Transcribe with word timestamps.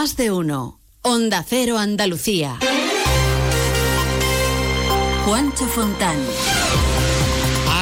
Más 0.00 0.14
de 0.14 0.30
uno. 0.30 0.78
Onda 1.02 1.44
Cero 1.44 1.76
Andalucía. 1.76 2.56
Juancho 5.24 5.66
Fontán. 5.66 6.16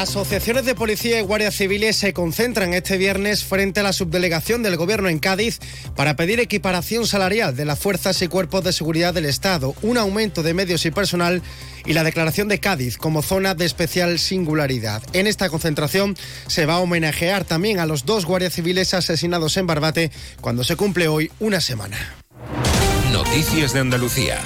Asociaciones 0.08 0.64
de 0.64 0.76
policía 0.76 1.19
y 1.19 1.22
guardias 1.22 1.56
civiles 1.56 1.96
se 1.96 2.12
concentran 2.12 2.74
este 2.74 2.96
viernes 2.96 3.42
frente 3.42 3.80
a 3.80 3.82
la 3.82 3.92
subdelegación 3.92 4.62
del 4.62 4.76
Gobierno 4.76 5.08
en 5.08 5.19
Cádiz 5.19 5.58
para 5.96 6.14
pedir 6.14 6.38
equiparación 6.38 7.08
salarial 7.08 7.56
de 7.56 7.64
las 7.64 7.81
fuerzas 7.81 8.22
y 8.22 8.28
cuerpos 8.28 8.63
de 8.63 8.72
seguridad 8.72 9.13
del 9.13 9.24
Estado, 9.24 9.74
un 9.82 9.99
aumento 9.99 10.45
de 10.45 10.54
medios 10.54 10.87
y 10.87 10.92
personal 10.92 11.42
y 11.85 11.92
la 11.92 12.04
declaración 12.04 12.46
de 12.46 12.60
Cádiz 12.60 12.99
como 12.99 13.21
zona 13.21 13.56
de 13.56 13.64
especial 13.64 14.21
singularidad. 14.21 15.03
En 15.13 15.27
esta 15.27 15.49
concentración 15.49 16.16
se 16.46 16.66
va 16.66 16.74
a 16.74 16.80
homenajear 16.80 17.42
también 17.42 17.80
a 17.80 17.86
los 17.86 18.06
dos 18.06 18.27
guardias 18.27 18.54
civiles 18.54 18.95
asesinados 18.95 19.56
en 19.56 19.66
Barbate 19.66 20.12
cuando 20.41 20.62
se 20.62 20.77
cumple 20.77 21.09
hoy 21.09 21.32
una 21.41 21.60
semana. 21.60 22.14
Noticias 23.10 23.73
de 23.73 23.80
Andalucía. 23.80 24.38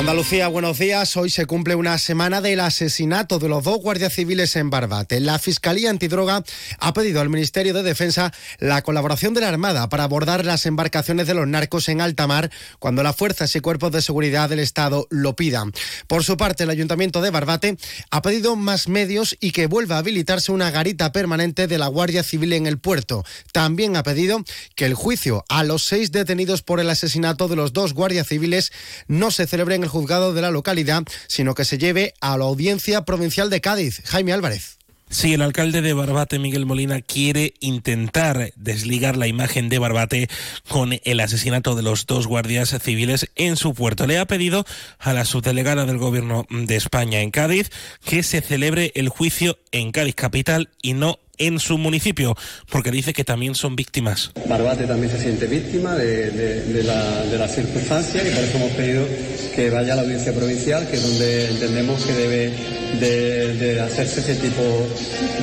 Andalucía, 0.00 0.48
buenos 0.48 0.78
días. 0.78 1.14
Hoy 1.18 1.28
se 1.28 1.44
cumple 1.44 1.74
una 1.74 1.98
semana 1.98 2.40
del 2.40 2.60
asesinato 2.60 3.38
de 3.38 3.50
los 3.50 3.64
dos 3.64 3.80
guardias 3.82 4.14
civiles 4.14 4.56
en 4.56 4.70
Barbate. 4.70 5.20
La 5.20 5.38
Fiscalía 5.38 5.90
Antidroga 5.90 6.42
ha 6.78 6.92
pedido 6.94 7.20
al 7.20 7.28
Ministerio 7.28 7.74
de 7.74 7.82
Defensa 7.82 8.32
la 8.60 8.80
colaboración 8.80 9.34
de 9.34 9.42
la 9.42 9.50
Armada 9.50 9.90
para 9.90 10.04
abordar 10.04 10.46
las 10.46 10.64
embarcaciones 10.64 11.26
de 11.26 11.34
los 11.34 11.46
narcos 11.46 11.90
en 11.90 12.00
alta 12.00 12.26
mar 12.26 12.50
cuando 12.78 13.02
las 13.02 13.14
fuerzas 13.14 13.54
y 13.54 13.60
cuerpos 13.60 13.92
de 13.92 14.00
seguridad 14.00 14.48
del 14.48 14.60
Estado 14.60 15.06
lo 15.10 15.36
pidan. 15.36 15.70
Por 16.06 16.24
su 16.24 16.38
parte, 16.38 16.64
el 16.64 16.70
Ayuntamiento 16.70 17.20
de 17.20 17.28
Barbate 17.28 17.76
ha 18.10 18.22
pedido 18.22 18.56
más 18.56 18.88
medios 18.88 19.36
y 19.38 19.50
que 19.50 19.66
vuelva 19.66 19.96
a 19.96 19.98
habilitarse 19.98 20.50
una 20.50 20.70
garita 20.70 21.12
permanente 21.12 21.66
de 21.66 21.76
la 21.76 21.88
Guardia 21.88 22.22
Civil 22.22 22.54
en 22.54 22.66
el 22.66 22.78
puerto. 22.78 23.22
También 23.52 23.96
ha 23.96 24.02
pedido 24.02 24.44
que 24.76 24.86
el 24.86 24.94
juicio 24.94 25.44
a 25.50 25.62
los 25.62 25.84
seis 25.84 26.10
detenidos 26.10 26.62
por 26.62 26.80
el 26.80 26.88
asesinato 26.88 27.48
de 27.48 27.56
los 27.56 27.74
dos 27.74 27.92
guardias 27.92 28.28
civiles 28.28 28.72
no 29.06 29.30
se 29.30 29.46
celebre 29.46 29.74
en 29.74 29.82
el 29.82 29.89
juzgado 29.90 30.32
de 30.32 30.40
la 30.40 30.50
localidad, 30.50 31.04
sino 31.28 31.54
que 31.54 31.66
se 31.66 31.76
lleve 31.76 32.14
a 32.22 32.38
la 32.38 32.46
Audiencia 32.46 33.02
Provincial 33.04 33.50
de 33.50 33.60
Cádiz. 33.60 34.00
Jaime 34.06 34.32
Álvarez. 34.32 34.80
Sí, 35.12 35.34
el 35.34 35.42
alcalde 35.42 35.82
de 35.82 35.92
Barbate, 35.92 36.38
Miguel 36.38 36.66
Molina, 36.66 37.00
quiere 37.00 37.54
intentar 37.58 38.52
desligar 38.54 39.16
la 39.16 39.26
imagen 39.26 39.68
de 39.68 39.80
Barbate 39.80 40.28
con 40.68 41.00
el 41.02 41.18
asesinato 41.18 41.74
de 41.74 41.82
los 41.82 42.06
dos 42.06 42.28
guardias 42.28 42.76
civiles 42.80 43.28
en 43.34 43.56
su 43.56 43.74
puerto. 43.74 44.06
Le 44.06 44.18
ha 44.18 44.26
pedido 44.26 44.64
a 45.00 45.12
la 45.12 45.24
subdelegada 45.24 45.84
del 45.84 45.98
Gobierno 45.98 46.46
de 46.48 46.76
España 46.76 47.22
en 47.22 47.32
Cádiz 47.32 47.70
que 48.04 48.22
se 48.22 48.40
celebre 48.40 48.92
el 48.94 49.08
juicio 49.08 49.58
en 49.72 49.90
Cádiz 49.90 50.14
capital 50.14 50.68
y 50.80 50.92
no 50.92 51.18
en 51.40 51.58
su 51.58 51.78
municipio, 51.78 52.36
porque 52.70 52.92
dice 52.92 53.12
que 53.12 53.24
también 53.24 53.56
son 53.56 53.74
víctimas. 53.74 54.30
Barbate 54.46 54.86
también 54.86 55.10
se 55.10 55.20
siente 55.20 55.46
víctima 55.46 55.96
de, 55.96 56.30
de, 56.30 56.62
de, 56.64 56.82
la, 56.84 57.24
de 57.24 57.48
circunstancias 57.48 58.24
y 58.24 58.30
por 58.30 58.44
eso 58.44 58.56
hemos 58.58 58.72
pedido 58.72 59.06
que 59.54 59.70
vaya 59.70 59.94
a 59.94 59.96
la 59.96 60.02
audiencia 60.02 60.32
provincial, 60.32 60.86
que 60.88 60.96
es 60.96 61.02
donde 61.02 61.50
entendemos 61.50 62.04
que 62.04 62.12
debe 62.12 62.52
de, 63.00 63.80
hacerse 63.80 64.20
ese 64.20 64.36
tipo 64.36 64.62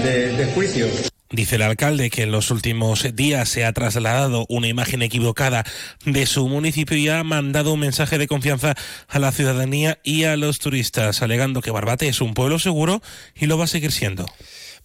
de, 0.03 0.45
juicios. 0.53 1.11
Dice 1.29 1.55
el 1.57 1.61
alcalde 1.63 2.09
que 2.09 2.23
en 2.23 2.31
los 2.31 2.51
últimos 2.51 3.05
días 3.13 3.49
se 3.49 3.65
ha 3.65 3.73
trasladado 3.73 4.45
una 4.47 4.67
imagen 4.67 5.01
equivocada 5.01 5.65
de 6.05 6.25
su 6.25 6.47
municipio 6.47 6.95
y 6.95 7.09
ha 7.09 7.21
mandado 7.23 7.73
un 7.73 7.81
mensaje 7.81 8.17
de 8.17 8.27
confianza 8.27 8.75
a 9.09 9.19
la 9.19 9.33
ciudadanía 9.33 9.99
y 10.03 10.23
a 10.23 10.37
los 10.37 10.59
turistas, 10.59 11.21
alegando 11.21 11.61
que 11.61 11.71
Barbate 11.71 12.07
es 12.07 12.21
un 12.21 12.33
pueblo 12.33 12.59
seguro 12.59 13.01
y 13.35 13.47
lo 13.47 13.57
va 13.57 13.65
a 13.65 13.67
seguir 13.67 13.91
siendo. 13.91 14.25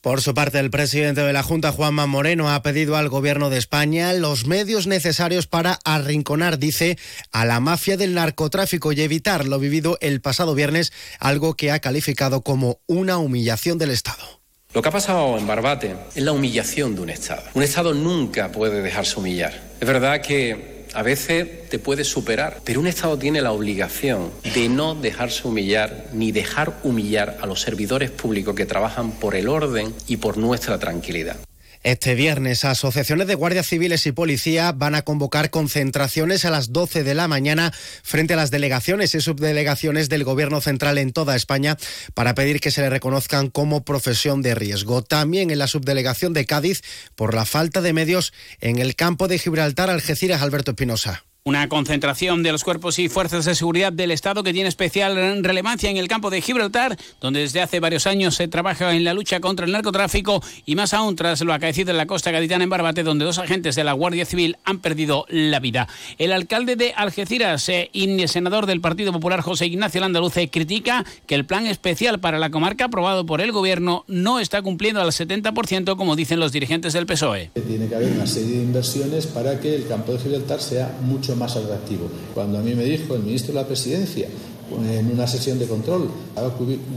Por 0.03 0.21
su 0.21 0.35
parte, 0.35 0.59
el 0.59 0.73
presidente 0.73 1.21
de 1.21 1.33
la 1.33 1.45
Junta, 1.45 1.71
Juanma 1.71 2.09
Moreno, 2.09 2.51
ha 2.51 2.61
pedido 2.61 2.97
al 2.97 3.09
Gobierno 3.09 3.51
de 3.51 3.59
España 3.59 4.13
los 4.13 4.47
medios 4.49 4.89
necesarios 4.89 5.47
para 5.47 5.79
arrinconar, 5.85 6.59
dice, 6.59 6.99
a 7.31 7.45
la 7.45 7.61
mafia 7.61 7.97
del 7.97 8.15
narcotráfico 8.15 8.91
y 8.91 9.01
evitar 9.01 9.47
lo 9.47 9.61
vivido 9.61 9.99
el 10.01 10.21
pasado 10.21 10.57
viernes, 10.57 10.93
algo 11.21 11.55
que 11.55 11.71
ha 11.71 11.79
calificado 11.79 12.43
como 12.43 12.81
una 12.89 13.19
humillación 13.19 13.79
del 13.79 13.93
Estado. 13.93 14.43
Lo 14.75 14.83
que 14.83 14.89
ha 14.89 14.93
pasado 14.93 15.39
en 15.39 15.47
Barbate 15.47 15.95
es 16.17 16.23
la 16.25 16.33
humillación 16.33 16.97
de 16.97 17.03
un 17.03 17.11
Estado. 17.11 17.45
Un 17.55 17.63
Estado 17.63 17.95
nunca 17.95 18.51
puede 18.51 18.83
dejarse 18.83 19.21
humillar. 19.21 19.53
Es 19.81 19.87
verdad 19.87 20.21
que 20.21 20.72
a 20.95 21.03
veces 21.03 21.69
te 21.69 21.79
puede 21.79 22.05
superar, 22.05 22.61
pero 22.65 22.81
un 22.81 22.87
Estado 22.87 23.19
tiene 23.19 23.41
la 23.41 23.53
obligación 23.53 24.31
de 24.55 24.69
no 24.69 24.95
dejarse 24.95 25.47
humillar 25.47 26.07
ni 26.13 26.33
dejar 26.33 26.79
humillar 26.83 27.39
a 27.41 27.47
los 27.47 27.61
servidores 27.61 28.11
públicos 28.11 28.55
que 28.55 28.67
trabajan 28.67 29.13
por 29.13 29.35
el 29.35 29.49
orden 29.49 29.95
y 30.07 30.19
por 30.19 30.37
nuestra 30.37 30.79
tranquilidad. 30.79 31.37
Este 31.83 32.15
viernes, 32.15 32.65
asociaciones 32.65 33.27
de 33.27 33.35
guardias 33.35 33.67
civiles 33.67 34.07
y 34.07 34.13
policía 34.13 34.71
van 34.71 34.95
a 34.95 35.03
convocar 35.03 35.51
concentraciones 35.51 36.45
a 36.45 36.51
las 36.51 36.73
12 36.73 37.03
de 37.03 37.15
la 37.15 37.27
mañana 37.27 37.73
frente 38.05 38.35
a 38.35 38.37
las 38.37 38.53
delegaciones 38.53 39.17
y 39.17 39.21
subdelegaciones 39.21 40.09
del 40.09 40.23
Gobierno 40.23 40.61
central 40.61 40.97
en 40.99 41.13
toda 41.13 41.35
España 41.35 41.77
para 42.15 42.37
pedir 42.37 42.61
que 42.61 42.71
se 42.71 42.83
le 42.83 42.91
reconozcan 42.91 43.51
como 43.51 43.85
profesión 43.85 44.43
de 44.43 44.55
riesgo. 44.55 45.03
También 45.03 45.51
en 45.51 45.59
la 45.59 45.67
subdelegación 45.67 46.33
de 46.33 46.47
Cádiz 46.47 46.83
por 47.17 47.35
la 47.35 47.45
falta 47.45 47.81
de 47.81 47.93
medios 47.93 48.33
en 48.61 48.79
el 48.79 48.95
campo 48.95 49.27
de 49.27 49.41
Gibraltar, 49.41 49.91
Algeciras, 49.91 50.41
Alberto 50.41 50.71
Espinosa. 50.71 51.25
Una 51.45 51.69
concentración 51.69 52.45
de 52.45 52.53
los 52.53 52.63
cuerpos 52.63 53.01
y 53.01 53.09
fuerzas 53.09 53.45
de 53.45 53.57
seguridad 53.57 53.93
del 53.93 54.13
Estado 54.13 54.45
que 54.45 54.53
tiene 54.53 54.69
especial 54.69 55.43
relevancia 55.43 55.91
en 55.91 55.97
el 55.97 56.07
campo 56.07 56.31
de 56.31 56.41
Gibraltar, 56.41 56.97
donde 57.21 57.41
desde 57.41 57.61
hace 57.61 57.81
varios 57.81 58.07
años 58.07 58.37
se 58.37 58.47
trabaja 58.47 58.95
en 58.95 59.03
la 59.03 59.13
lucha 59.13 59.41
contra 59.41 59.67
el 59.67 59.73
narcotráfico 59.73 60.41
y 60.67 60.77
más 60.77 60.95
aún 60.95 61.17
tras 61.17 61.41
lo 61.41 61.53
acaecido 61.53 61.91
en 61.91 61.97
la 61.97 62.07
costa 62.07 62.31
gaditana 62.31 62.63
en 62.63 62.71
Barbate, 62.71 63.03
donde 63.03 63.25
dos 63.25 63.41
agentes 63.41 63.75
de 63.75 63.83
la 63.83 63.93
Guardia 63.93 64.25
Civil 64.25 64.57
han 64.63 64.79
perdido 64.79 65.27
la 65.31 65.59
vida. 65.59 65.89
El 66.17 66.31
alcalde 66.31 66.77
de 66.77 66.93
Algeciras 66.93 67.69
eh, 67.69 67.91
y 67.93 68.29
senador 68.29 68.67
del 68.67 68.81
Partido 68.81 69.11
Popular 69.11 69.41
José 69.41 69.67
Ignacio 69.67 70.01
Landaluce 70.01 70.49
critica 70.49 71.05
que 71.27 71.35
el 71.35 71.45
plan 71.45 71.67
especial 71.67 72.21
para 72.21 72.39
la 72.39 72.51
comarca 72.51 72.85
aprobado 72.85 73.27
por 73.27 73.41
el 73.41 73.51
gobierno 73.51 74.05
no 74.07 74.39
está 74.39 74.63
cumpliendo 74.63 75.03
al 75.03 75.11
70% 75.11 75.97
como 75.97 76.15
dicen 76.15 76.39
los 76.39 76.53
dirigentes 76.53 76.93
del 76.93 77.07
PSOE. 77.07 77.51
Tiene 77.67 77.89
que 77.89 77.97
haber 77.97 78.13
una 78.13 78.29
serie 78.29 78.59
de 78.59 78.63
inversiones 78.63 79.27
para 79.27 79.59
que 79.59 79.75
el 79.75 79.89
campo 79.89 80.13
de 80.13 80.21
Gibraltar 80.21 80.61
sea 80.61 80.97
mucho 81.01 81.32
más 81.37 81.57
atractivo. 81.57 82.09
Cuando 82.35 82.59
a 82.59 82.63
mí 82.63 82.75
me 82.75 82.85
dijo 82.85 83.15
el 83.15 83.23
ministro 83.23 83.55
de 83.55 83.61
la 83.61 83.67
Presidencia 83.67 84.29
en 84.71 85.11
una 85.11 85.27
sesión 85.27 85.59
de 85.59 85.67
control 85.67 86.11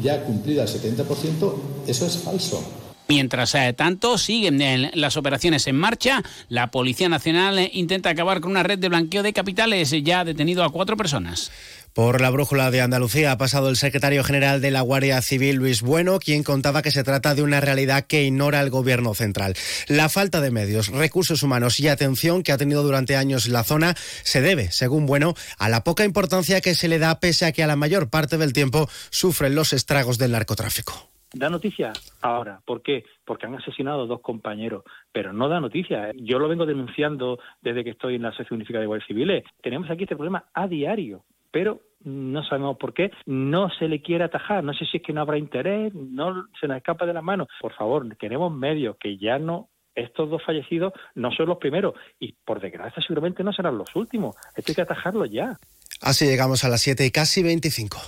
ya 0.02 0.24
cumplida 0.24 0.64
el 0.64 0.70
70%, 0.70 1.54
eso 1.88 2.06
es 2.06 2.18
falso. 2.18 2.64
Mientras 3.08 3.54
eh, 3.54 3.74
tanto, 3.74 4.18
siguen 4.18 4.90
las 4.96 5.16
operaciones 5.16 5.68
en 5.68 5.76
marcha. 5.76 6.24
La 6.50 6.72
Policía 6.72 7.08
Nacional 7.08 7.70
intenta 7.74 8.10
acabar 8.10 8.42
con 8.42 8.52
una 8.52 8.64
red 8.64 8.80
de 8.80 8.90
blanqueo 8.90 9.22
de 9.22 9.32
capitales. 9.32 9.92
Ya 10.04 10.22
ha 10.22 10.26
detenido 10.26 10.64
a 10.64 10.72
cuatro 10.72 10.98
personas. 10.98 11.52
Por 11.96 12.20
la 12.20 12.30
brújula 12.30 12.72
de 12.72 12.82
Andalucía 12.82 13.32
ha 13.32 13.38
pasado 13.38 13.70
el 13.70 13.78
secretario 13.78 14.22
general 14.26 14.60
de 14.60 14.70
la 14.70 14.82
Guardia 14.82 15.22
Civil, 15.22 15.56
Luis 15.56 15.82
Bueno, 15.82 16.20
quien 16.20 16.44
contaba 16.44 16.82
que 16.82 16.92
se 16.92 17.06
trata 17.06 17.36
de 17.36 17.42
una 17.42 17.62
realidad 17.62 18.06
que 18.06 18.24
ignora 18.24 18.60
el 18.60 18.70
gobierno 18.70 19.14
central. 19.14 19.54
La 19.88 20.10
falta 20.10 20.42
de 20.42 20.52
medios, 20.52 20.90
recursos 20.90 21.42
humanos 21.42 21.80
y 21.80 21.88
atención 21.88 22.44
que 22.44 22.52
ha 22.52 22.58
tenido 22.58 22.84
durante 22.84 23.16
años 23.16 23.48
la 23.48 23.64
zona 23.64 23.94
se 23.96 24.42
debe, 24.42 24.74
según 24.74 25.06
Bueno, 25.06 25.36
a 25.58 25.70
la 25.70 25.86
poca 25.86 26.04
importancia 26.04 26.60
que 26.60 26.76
se 26.76 26.90
le 26.90 27.00
da 27.00 27.22
pese 27.22 27.46
a 27.46 27.54
que 27.54 27.64
a 27.64 27.68
la 27.68 27.78
mayor 27.78 28.10
parte 28.10 28.38
del 28.38 28.52
tiempo 28.52 28.90
sufren 29.10 29.56
los 29.56 29.72
estragos 29.72 30.18
del 30.18 30.34
narcotráfico 30.34 30.92
da 31.34 31.50
noticia 31.50 31.92
ahora. 32.22 32.62
¿Por 32.66 32.82
qué? 32.82 33.04
Porque 33.26 33.46
han 33.46 33.56
asesinado 33.56 34.08
dos 34.08 34.22
compañeros, 34.22 34.84
pero 35.12 35.34
no 35.34 35.50
da 35.50 35.60
noticia. 35.60 36.14
Yo 36.16 36.40
lo 36.40 36.48
vengo 36.48 36.66
denunciando 36.66 37.40
desde 37.62 37.84
que 37.84 37.90
estoy 37.90 38.16
en 38.16 38.22
la 38.22 38.30
Asociación 38.30 38.56
Unificada 38.56 38.82
de 38.82 38.88
Guardias 38.88 39.08
Civiles. 39.08 39.44
Tenemos 39.62 39.90
aquí 39.90 40.04
este 40.04 40.16
problema 40.16 40.46
a 40.54 40.68
diario 40.68 41.26
pero 41.56 41.80
no 42.04 42.44
sabemos 42.44 42.76
por 42.76 42.94
qué, 42.94 43.12
no 43.26 43.70
se 43.80 43.88
le 43.88 44.02
quiere 44.02 44.26
atajar, 44.26 44.62
no 44.62 44.74
sé 44.74 44.84
si 44.84 44.98
es 44.98 45.04
que 45.04 45.14
no 45.14 45.22
habrá 45.22 45.38
interés, 45.38 45.94
no 45.94 46.48
se 46.60 46.68
nos 46.68 46.76
escapa 46.76 47.06
de 47.06 47.14
las 47.14 47.24
manos. 47.24 47.48
Por 47.62 47.72
favor, 47.72 48.18
queremos 48.18 48.52
medios 48.52 48.98
que 49.00 49.18
ya 49.18 49.40
no 49.40 49.70
estos 49.96 50.30
dos 50.30 50.44
fallecidos 50.46 50.92
no 51.14 51.32
son 51.32 51.48
los 51.48 51.58
primeros 51.58 51.94
y 52.20 52.34
por 52.44 52.60
desgracia 52.60 53.02
seguramente 53.02 53.42
no 53.42 53.54
serán 53.54 53.78
los 53.78 53.96
últimos. 53.96 54.36
Esto 54.54 54.74
hay 54.74 54.76
que 54.76 54.82
atajarlo 54.82 55.24
ya. 55.24 55.58
Así 56.02 56.26
llegamos 56.26 56.66
a 56.66 56.68
las 56.68 56.82
7 56.82 57.06
y 57.06 57.12
casi 57.12 57.42
25. 57.42 58.00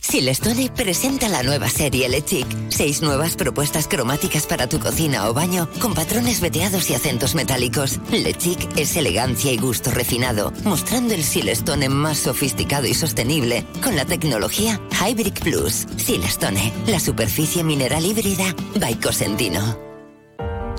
Silestone 0.00 0.70
presenta 0.70 1.28
la 1.28 1.42
nueva 1.42 1.68
serie 1.68 2.08
Le 2.08 2.22
Chic. 2.24 2.46
Seis 2.68 3.02
nuevas 3.02 3.36
propuestas 3.36 3.88
cromáticas 3.88 4.46
para 4.46 4.68
tu 4.68 4.78
cocina 4.78 5.28
o 5.28 5.34
baño 5.34 5.68
con 5.80 5.94
patrones 5.94 6.40
veteados 6.40 6.90
y 6.90 6.94
acentos 6.94 7.34
metálicos. 7.34 7.98
Le 8.10 8.34
Chic 8.34 8.58
es 8.76 8.96
elegancia 8.96 9.52
y 9.52 9.58
gusto 9.58 9.90
refinado, 9.90 10.52
mostrando 10.64 11.14
el 11.14 11.24
Silestone 11.24 11.88
más 11.88 12.18
sofisticado 12.18 12.86
y 12.86 12.94
sostenible 12.94 13.64
con 13.82 13.96
la 13.96 14.04
tecnología 14.04 14.80
Hybrid 15.00 15.38
Plus. 15.40 15.86
Silestone, 15.96 16.72
la 16.86 17.00
superficie 17.00 17.64
mineral 17.64 18.04
híbrida 18.04 18.54
by 18.76 18.98
Cosentino. 19.00 19.91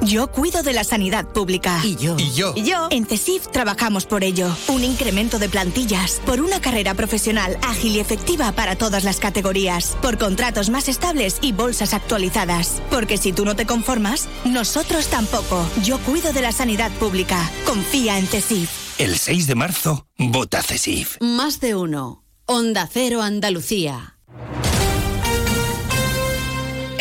Yo 0.06 0.28
cuido 0.28 0.64
de 0.64 0.74
la 0.74 0.84
sanidad 0.84 1.26
pública. 1.30 1.80
Y 1.84 1.96
yo. 1.96 2.18
Y 2.20 2.32
yo. 2.34 2.54
Y 2.56 2.64
yo. 2.64 2.88
En 2.92 3.06
CESIF 3.06 3.48
trabajamos 3.48 4.06
por 4.06 4.24
ello. 4.24 4.54
Un 4.68 4.84
incremento 4.84 5.40
de 5.40 5.48
plantillas, 5.48 6.22
por 6.26 6.42
una 6.42 6.60
carrera 6.60 6.94
profesional 6.94 7.58
ágil 7.62 7.96
y 7.96 8.00
efectiva 8.00 8.52
para 8.52 8.76
todas 8.76 9.06
las 9.06 9.20
categorías, 9.20 9.98
por 10.02 10.18
contratos 10.18 10.70
más 10.70 10.90
estables 10.90 11.38
y 11.42 11.54
bolsas 11.54 11.94
actualizadas. 11.94 12.82
Porque 12.90 13.18
si 13.18 13.32
tú 13.32 13.46
no 13.46 13.56
te 13.56 13.66
conformas, 13.66 14.28
nosotros 14.44 15.08
tampoco. 15.08 15.66
Yo 15.84 15.98
cuido 16.00 16.34
de 16.34 16.42
la 16.42 16.52
sanidad 16.52 16.92
pública. 16.94 17.50
Confía 17.66 18.18
en 18.18 18.28
CESIF. 18.28 18.70
El 19.00 19.18
6 19.18 19.48
de 19.48 19.56
marzo, 19.56 20.08
vota 20.18 20.62
CESIF. 20.62 21.18
Más 21.22 21.62
de 21.62 21.76
uno. 21.76 22.26
Onda 22.46 22.90
Cero 22.92 23.22
Andalucía. 23.22 24.13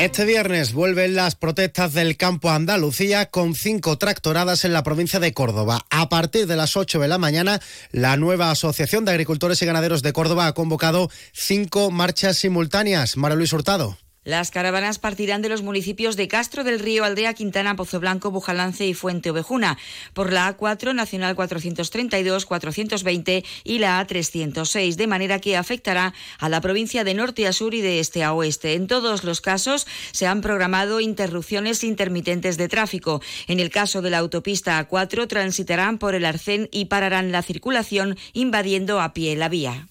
Este 0.02 0.24
viernes 0.24 0.72
vuelven 0.72 1.14
las 1.14 1.36
protestas 1.36 1.94
del 1.94 2.16
campo 2.16 2.50
Andalucía 2.50 3.26
con 3.26 3.54
cinco 3.54 3.98
tractoradas 3.98 4.64
en 4.64 4.72
la 4.72 4.82
provincia 4.82 5.20
de 5.20 5.32
Córdoba. 5.32 5.86
A 5.90 6.08
partir 6.08 6.48
de 6.48 6.56
las 6.56 6.76
8 6.76 6.98
de 6.98 7.06
la 7.06 7.18
mañana, 7.18 7.60
la 7.92 8.16
nueva 8.16 8.50
Asociación 8.50 9.04
de 9.04 9.12
Agricultores 9.12 9.62
y 9.62 9.66
Ganaderos 9.66 10.02
de 10.02 10.12
Córdoba 10.12 10.48
ha 10.48 10.54
convocado 10.54 11.08
cinco 11.32 11.92
marchas 11.92 12.36
simultáneas. 12.36 13.16
María 13.16 13.36
Luis 13.36 13.52
Hurtado. 13.52 13.96
Las 14.24 14.52
caravanas 14.52 15.00
partirán 15.00 15.42
de 15.42 15.48
los 15.48 15.62
municipios 15.62 16.16
de 16.16 16.28
Castro 16.28 16.62
del 16.62 16.78
Río, 16.78 17.02
Aldea, 17.04 17.34
Quintana, 17.34 17.74
Pozo 17.74 17.98
Blanco, 17.98 18.30
Bujalance 18.30 18.86
y 18.86 18.94
Fuente 18.94 19.30
Ovejuna, 19.30 19.78
por 20.14 20.32
la 20.32 20.56
A4, 20.56 20.94
Nacional 20.94 21.34
432, 21.34 22.46
420 22.46 23.44
y 23.64 23.78
la 23.80 24.00
A306, 24.00 24.94
de 24.94 25.06
manera 25.08 25.40
que 25.40 25.56
afectará 25.56 26.14
a 26.38 26.48
la 26.48 26.60
provincia 26.60 27.02
de 27.02 27.14
norte 27.14 27.48
a 27.48 27.52
sur 27.52 27.74
y 27.74 27.80
de 27.80 27.98
este 27.98 28.22
a 28.22 28.32
oeste. 28.32 28.74
En 28.74 28.86
todos 28.86 29.24
los 29.24 29.40
casos 29.40 29.88
se 30.12 30.28
han 30.28 30.40
programado 30.40 31.00
interrupciones 31.00 31.82
intermitentes 31.82 32.56
de 32.56 32.68
tráfico. 32.68 33.20
En 33.48 33.58
el 33.58 33.70
caso 33.70 34.02
de 34.02 34.10
la 34.10 34.18
autopista 34.18 34.88
A4, 34.88 35.26
transitarán 35.26 35.98
por 35.98 36.14
el 36.14 36.24
Arcén 36.26 36.68
y 36.70 36.84
pararán 36.84 37.32
la 37.32 37.42
circulación 37.42 38.16
invadiendo 38.34 39.00
a 39.00 39.14
pie 39.14 39.34
la 39.34 39.48
vía. 39.48 39.88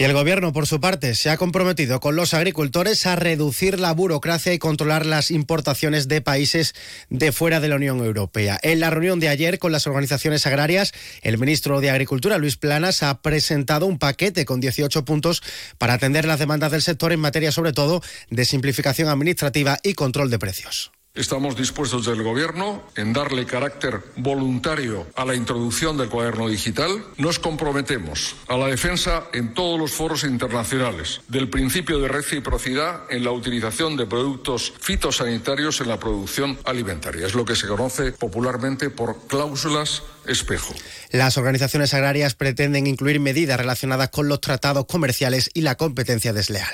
Y 0.00 0.04
el 0.04 0.14
Gobierno, 0.14 0.54
por 0.54 0.66
su 0.66 0.80
parte, 0.80 1.14
se 1.14 1.28
ha 1.28 1.36
comprometido 1.36 2.00
con 2.00 2.16
los 2.16 2.32
agricultores 2.32 3.04
a 3.04 3.16
reducir 3.16 3.78
la 3.78 3.92
burocracia 3.92 4.54
y 4.54 4.58
controlar 4.58 5.04
las 5.04 5.30
importaciones 5.30 6.08
de 6.08 6.22
países 6.22 6.74
de 7.10 7.32
fuera 7.32 7.60
de 7.60 7.68
la 7.68 7.76
Unión 7.76 8.02
Europea. 8.02 8.58
En 8.62 8.80
la 8.80 8.88
reunión 8.88 9.20
de 9.20 9.28
ayer 9.28 9.58
con 9.58 9.72
las 9.72 9.86
organizaciones 9.86 10.46
agrarias, 10.46 10.94
el 11.20 11.36
ministro 11.36 11.82
de 11.82 11.90
Agricultura, 11.90 12.38
Luis 12.38 12.56
Planas, 12.56 13.02
ha 13.02 13.20
presentado 13.20 13.84
un 13.84 13.98
paquete 13.98 14.46
con 14.46 14.58
18 14.58 15.04
puntos 15.04 15.42
para 15.76 15.92
atender 15.92 16.24
las 16.24 16.38
demandas 16.38 16.72
del 16.72 16.80
sector 16.80 17.12
en 17.12 17.20
materia, 17.20 17.52
sobre 17.52 17.74
todo, 17.74 18.02
de 18.30 18.46
simplificación 18.46 19.10
administrativa 19.10 19.80
y 19.82 19.92
control 19.92 20.30
de 20.30 20.38
precios. 20.38 20.92
Estamos 21.12 21.56
dispuestos 21.56 22.06
del 22.06 22.22
Gobierno 22.22 22.84
en 22.94 23.12
darle 23.12 23.44
carácter 23.44 24.00
voluntario 24.16 25.08
a 25.16 25.24
la 25.24 25.34
introducción 25.34 25.96
del 25.96 26.08
cuaderno 26.08 26.48
digital. 26.48 27.04
Nos 27.16 27.40
comprometemos 27.40 28.36
a 28.46 28.56
la 28.56 28.68
defensa 28.68 29.24
en 29.32 29.52
todos 29.52 29.76
los 29.76 29.90
foros 29.90 30.22
internacionales 30.22 31.20
del 31.26 31.50
principio 31.50 31.98
de 31.98 32.06
reciprocidad 32.06 33.10
en 33.10 33.24
la 33.24 33.32
utilización 33.32 33.96
de 33.96 34.06
productos 34.06 34.72
fitosanitarios 34.78 35.80
en 35.80 35.88
la 35.88 35.98
producción 35.98 36.56
alimentaria. 36.64 37.26
Es 37.26 37.34
lo 37.34 37.44
que 37.44 37.56
se 37.56 37.66
conoce 37.66 38.12
popularmente 38.12 38.88
por 38.88 39.26
cláusulas 39.26 40.04
espejo. 40.28 40.74
Las 41.10 41.36
organizaciones 41.36 41.92
agrarias 41.92 42.36
pretenden 42.36 42.86
incluir 42.86 43.18
medidas 43.18 43.58
relacionadas 43.58 44.10
con 44.10 44.28
los 44.28 44.40
tratados 44.40 44.86
comerciales 44.86 45.50
y 45.54 45.62
la 45.62 45.74
competencia 45.74 46.32
desleal. 46.32 46.70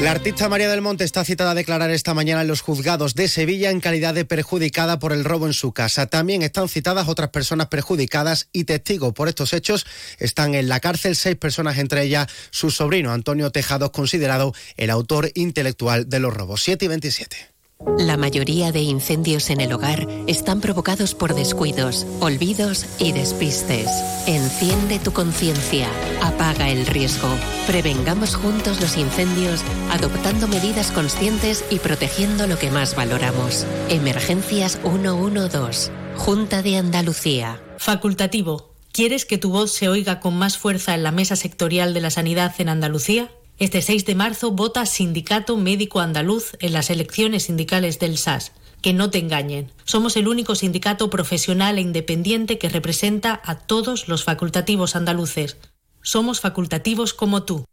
La 0.00 0.12
artista 0.12 0.48
María 0.48 0.70
del 0.70 0.80
Monte 0.80 1.02
está 1.02 1.24
citada 1.24 1.50
a 1.50 1.54
declarar 1.56 1.90
esta 1.90 2.14
mañana 2.14 2.42
en 2.42 2.48
los 2.48 2.60
juzgados 2.60 3.16
de 3.16 3.26
Sevilla 3.26 3.70
en 3.70 3.80
calidad 3.80 4.14
de 4.14 4.24
perjudicada 4.24 5.00
por 5.00 5.12
el 5.12 5.24
robo 5.24 5.46
en 5.48 5.52
su 5.52 5.72
casa. 5.72 6.06
También 6.06 6.42
están 6.42 6.68
citadas 6.68 7.08
otras 7.08 7.30
personas 7.30 7.66
perjudicadas 7.66 8.48
y 8.52 8.62
testigos 8.62 9.12
por 9.12 9.26
estos 9.26 9.52
hechos. 9.52 9.86
Están 10.18 10.54
en 10.54 10.68
la 10.68 10.78
cárcel 10.78 11.16
seis 11.16 11.34
personas, 11.34 11.78
entre 11.78 12.04
ellas 12.04 12.28
su 12.50 12.70
sobrino 12.70 13.12
Antonio 13.12 13.50
Tejados, 13.50 13.90
considerado 13.90 14.54
el 14.76 14.90
autor 14.90 15.32
intelectual 15.34 16.08
de 16.08 16.20
los 16.20 16.32
robos. 16.32 16.62
7 16.62 16.84
y 16.84 16.88
27. 16.88 17.57
La 17.96 18.16
mayoría 18.16 18.72
de 18.72 18.80
incendios 18.80 19.50
en 19.50 19.60
el 19.60 19.72
hogar 19.72 20.08
están 20.26 20.60
provocados 20.60 21.14
por 21.14 21.34
descuidos, 21.34 22.06
olvidos 22.18 22.86
y 22.98 23.12
despistes. 23.12 23.88
Enciende 24.26 24.98
tu 24.98 25.12
conciencia, 25.12 25.88
apaga 26.20 26.70
el 26.70 26.86
riesgo. 26.86 27.28
Prevengamos 27.68 28.34
juntos 28.34 28.80
los 28.80 28.96
incendios 28.96 29.62
adoptando 29.92 30.48
medidas 30.48 30.90
conscientes 30.90 31.64
y 31.70 31.78
protegiendo 31.78 32.48
lo 32.48 32.58
que 32.58 32.72
más 32.72 32.96
valoramos. 32.96 33.64
Emergencias 33.88 34.80
112, 34.82 35.92
Junta 36.16 36.62
de 36.62 36.78
Andalucía. 36.78 37.62
Facultativo. 37.78 38.74
¿Quieres 38.90 39.24
que 39.24 39.38
tu 39.38 39.50
voz 39.50 39.70
se 39.72 39.88
oiga 39.88 40.18
con 40.18 40.36
más 40.36 40.58
fuerza 40.58 40.94
en 40.96 41.04
la 41.04 41.12
mesa 41.12 41.36
sectorial 41.36 41.94
de 41.94 42.00
la 42.00 42.10
sanidad 42.10 42.52
en 42.58 42.70
Andalucía? 42.70 43.30
Este 43.58 43.82
6 43.82 44.04
de 44.06 44.14
marzo 44.14 44.52
vota 44.52 44.86
Sindicato 44.86 45.56
Médico 45.56 45.98
Andaluz 45.98 46.52
en 46.60 46.72
las 46.72 46.90
elecciones 46.90 47.44
sindicales 47.44 47.98
del 47.98 48.16
SAS. 48.16 48.52
Que 48.80 48.92
no 48.92 49.10
te 49.10 49.18
engañen. 49.18 49.72
Somos 49.84 50.16
el 50.16 50.28
único 50.28 50.54
sindicato 50.54 51.10
profesional 51.10 51.78
e 51.78 51.80
independiente 51.80 52.58
que 52.58 52.68
representa 52.68 53.40
a 53.44 53.56
todos 53.56 54.06
los 54.06 54.22
facultativos 54.22 54.94
andaluces. 54.94 55.56
Somos 56.02 56.40
facultativos 56.40 57.14
como 57.14 57.42
tú. 57.42 57.64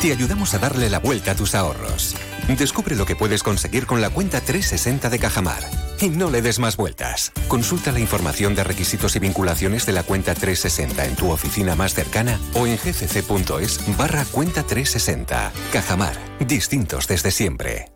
Te 0.00 0.12
ayudamos 0.12 0.54
a 0.54 0.60
darle 0.60 0.88
la 0.88 1.00
vuelta 1.00 1.32
a 1.32 1.34
tus 1.34 1.56
ahorros. 1.56 2.14
Descubre 2.56 2.94
lo 2.94 3.04
que 3.04 3.16
puedes 3.16 3.42
conseguir 3.42 3.86
con 3.86 4.00
la 4.00 4.10
cuenta 4.10 4.40
360 4.40 5.10
de 5.10 5.18
Cajamar. 5.18 5.85
Y 6.00 6.10
no 6.10 6.30
le 6.30 6.42
des 6.42 6.58
más 6.58 6.76
vueltas. 6.76 7.32
Consulta 7.48 7.92
la 7.92 8.00
información 8.00 8.54
de 8.54 8.64
requisitos 8.64 9.16
y 9.16 9.18
vinculaciones 9.18 9.86
de 9.86 9.92
la 9.92 10.02
cuenta 10.02 10.34
360 10.34 11.04
en 11.06 11.16
tu 11.16 11.30
oficina 11.30 11.74
más 11.74 11.94
cercana 11.94 12.38
o 12.54 12.66
en 12.66 12.76
gcc.es 12.76 13.96
barra 13.96 14.24
cuenta 14.26 14.62
360. 14.62 15.52
Cajamar. 15.72 16.16
Distintos 16.40 17.08
desde 17.08 17.30
siempre. 17.30 17.86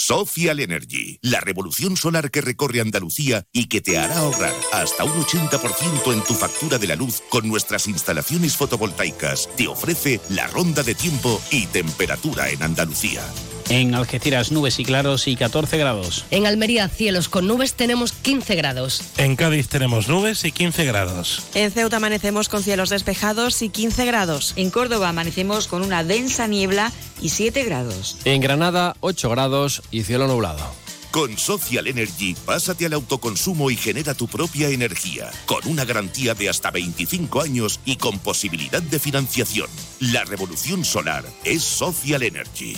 Social 0.00 0.60
Energy, 0.60 1.18
la 1.22 1.40
revolución 1.40 1.96
solar 1.96 2.30
que 2.30 2.40
recorre 2.40 2.80
Andalucía 2.80 3.44
y 3.52 3.66
que 3.66 3.80
te 3.80 3.98
hará 3.98 4.18
ahorrar 4.18 4.54
hasta 4.72 5.02
un 5.02 5.10
80% 5.10 6.12
en 6.12 6.22
tu 6.22 6.34
factura 6.34 6.78
de 6.78 6.86
la 6.86 6.94
luz 6.94 7.20
con 7.28 7.48
nuestras 7.48 7.88
instalaciones 7.88 8.56
fotovoltaicas. 8.56 9.48
Te 9.56 9.66
ofrece 9.66 10.20
la 10.30 10.46
ronda 10.46 10.84
de 10.84 10.94
tiempo 10.94 11.42
y 11.50 11.66
temperatura 11.66 12.48
en 12.48 12.62
Andalucía. 12.62 13.22
En 13.70 13.94
Algeciras, 13.94 14.50
nubes 14.50 14.78
y 14.78 14.84
claros 14.84 15.28
y 15.28 15.36
14 15.36 15.76
grados. 15.76 16.24
En 16.30 16.46
Almería, 16.46 16.88
cielos 16.88 17.28
con 17.28 17.46
nubes, 17.46 17.74
tenemos 17.74 18.12
15 18.12 18.54
grados. 18.54 19.02
En 19.18 19.36
Cádiz 19.36 19.68
tenemos 19.68 20.08
nubes 20.08 20.44
y 20.44 20.52
15 20.52 20.86
grados. 20.86 21.42
En 21.54 21.70
Ceuta 21.70 21.98
amanecemos 21.98 22.48
con 22.48 22.62
cielos 22.62 22.88
despejados 22.88 23.60
y 23.60 23.68
15 23.68 24.06
grados. 24.06 24.54
En 24.56 24.70
Córdoba 24.70 25.10
amanecemos 25.10 25.66
con 25.66 25.82
una 25.82 26.02
densa 26.02 26.46
niebla 26.46 26.92
y 27.20 27.28
7 27.28 27.62
grados. 27.64 28.16
En 28.24 28.40
Granada, 28.40 28.96
8 29.00 29.28
grados 29.28 29.82
y 29.90 30.02
cielo 30.02 30.28
nublado. 30.28 30.72
Con 31.10 31.36
Social 31.38 31.86
Energy, 31.86 32.36
pásate 32.44 32.86
al 32.86 32.92
autoconsumo 32.92 33.70
y 33.70 33.76
genera 33.76 34.14
tu 34.14 34.28
propia 34.28 34.68
energía, 34.68 35.30
con 35.46 35.66
una 35.66 35.84
garantía 35.84 36.34
de 36.34 36.48
hasta 36.48 36.70
25 36.70 37.40
años 37.40 37.80
y 37.84 37.96
con 37.96 38.18
posibilidad 38.18 38.82
de 38.82 38.98
financiación. 38.98 39.68
La 40.00 40.24
revolución 40.24 40.84
solar 40.84 41.24
es 41.44 41.62
Social 41.62 42.22
Energy. 42.22 42.76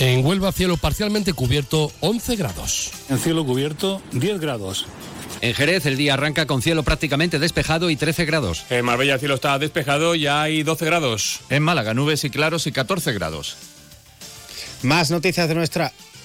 En 0.00 0.24
Huelva, 0.24 0.50
cielo 0.50 0.78
parcialmente 0.78 1.34
cubierto, 1.34 1.92
11 2.00 2.36
grados. 2.36 2.90
En 3.10 3.18
cielo 3.18 3.44
cubierto, 3.44 4.00
10 4.12 4.40
grados. 4.40 4.86
En 5.42 5.52
Jerez 5.52 5.84
el 5.84 5.98
día 5.98 6.14
arranca 6.14 6.46
con 6.46 6.62
cielo 6.62 6.82
prácticamente 6.82 7.38
despejado 7.38 7.90
y 7.90 7.96
13 7.96 8.24
grados. 8.24 8.64
En 8.70 8.82
Marbella 8.86 9.14
el 9.14 9.20
cielo 9.20 9.34
está 9.34 9.58
despejado 9.58 10.14
y 10.14 10.26
hay 10.26 10.62
12 10.62 10.86
grados. 10.86 11.40
En 11.50 11.62
Málaga 11.62 11.92
nubes 11.92 12.24
y 12.24 12.30
claros 12.30 12.66
y 12.66 12.72
14 12.72 13.12
grados. 13.12 13.58
Más 14.82 15.10
noticias 15.10 15.46
de 15.48 15.54
nuestra... 15.54 15.92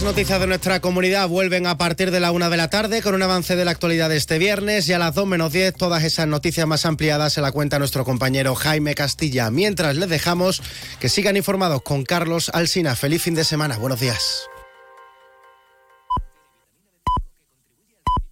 Más 0.00 0.16
noticias 0.16 0.40
de 0.40 0.46
nuestra 0.46 0.80
comunidad 0.80 1.28
vuelven 1.28 1.66
a 1.66 1.76
partir 1.76 2.10
de 2.10 2.20
la 2.20 2.32
una 2.32 2.48
de 2.48 2.56
la 2.56 2.70
tarde 2.70 3.02
con 3.02 3.14
un 3.14 3.20
avance 3.20 3.54
de 3.54 3.66
la 3.66 3.72
actualidad 3.72 4.08
de 4.08 4.16
este 4.16 4.38
viernes 4.38 4.88
y 4.88 4.94
a 4.94 4.98
las 4.98 5.14
dos 5.14 5.26
menos 5.26 5.52
diez 5.52 5.74
todas 5.74 6.04
esas 6.04 6.26
noticias 6.26 6.66
más 6.66 6.86
ampliadas 6.86 7.34
se 7.34 7.42
la 7.42 7.52
cuenta 7.52 7.78
nuestro 7.78 8.02
compañero 8.06 8.54
Jaime 8.54 8.94
Castilla. 8.94 9.50
Mientras 9.50 9.96
les 9.96 10.08
dejamos 10.08 10.62
que 11.00 11.10
sigan 11.10 11.36
informados 11.36 11.82
con 11.82 12.04
Carlos 12.04 12.50
Alsina. 12.54 12.96
Feliz 12.96 13.20
fin 13.20 13.34
de 13.34 13.44
semana. 13.44 13.76
Buenos 13.76 14.00
días. 14.00 14.49